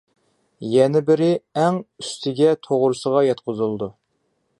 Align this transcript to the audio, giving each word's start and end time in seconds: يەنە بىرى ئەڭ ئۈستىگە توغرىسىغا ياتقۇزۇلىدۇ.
يەنە 0.75 1.01
بىرى 1.09 1.27
ئەڭ 1.63 1.77
ئۈستىگە 2.03 2.55
توغرىسىغا 2.69 3.23
ياتقۇزۇلىدۇ. 3.29 3.91